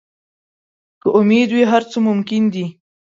[1.01, 2.65] که امید وي، هر څه ممکن دي.